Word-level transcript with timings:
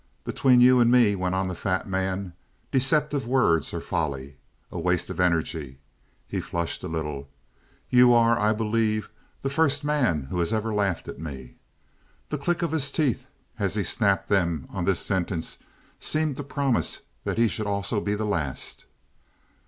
"Between 0.23 0.61
you 0.61 0.79
and 0.79 0.89
me," 0.89 1.13
went 1.13 1.35
on 1.35 1.47
the 1.47 1.53
fat 1.53 1.87
man, 1.87 2.33
"deceptive 2.71 3.27
words 3.27 3.71
are 3.71 3.79
folly. 3.79 4.37
A 4.71 4.79
waste 4.79 5.11
of 5.11 5.19
energy." 5.19 5.77
He 6.27 6.39
flushed 6.41 6.83
a 6.83 6.87
little. 6.87 7.29
"You 7.87 8.11
are, 8.11 8.35
I 8.39 8.51
believe, 8.51 9.11
the 9.43 9.49
first 9.51 9.83
man 9.83 10.23
who 10.31 10.39
has 10.39 10.51
ever 10.51 10.73
laughed 10.73 11.07
at 11.07 11.19
me." 11.19 11.53
The 12.29 12.39
click 12.39 12.63
of 12.63 12.71
his 12.71 12.89
teeth 12.91 13.27
as 13.59 13.75
he 13.75 13.83
snapped 13.83 14.27
them 14.27 14.65
on 14.71 14.85
this 14.85 15.01
sentence 15.01 15.59
seemed 15.99 16.35
to 16.37 16.43
promise 16.43 17.01
that 17.23 17.37
he 17.37 17.47
should 17.47 17.67
also 17.67 18.01
be 18.01 18.15
the 18.15 18.25
last. 18.25 18.85